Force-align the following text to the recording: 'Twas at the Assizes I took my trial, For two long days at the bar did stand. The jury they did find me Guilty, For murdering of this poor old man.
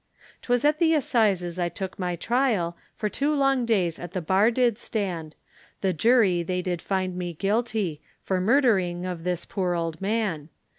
'Twas 0.41 0.65
at 0.65 0.79
the 0.79 0.95
Assizes 0.95 1.59
I 1.59 1.69
took 1.69 1.99
my 1.99 2.15
trial, 2.15 2.75
For 2.95 3.07
two 3.07 3.35
long 3.35 3.67
days 3.67 3.99
at 3.99 4.13
the 4.13 4.19
bar 4.21 4.49
did 4.49 4.79
stand. 4.79 5.35
The 5.81 5.93
jury 5.93 6.41
they 6.41 6.63
did 6.63 6.81
find 6.81 7.15
me 7.15 7.33
Guilty, 7.35 8.01
For 8.19 8.41
murdering 8.41 9.05
of 9.05 9.23
this 9.23 9.45
poor 9.45 9.75
old 9.75 10.01
man. 10.01 10.49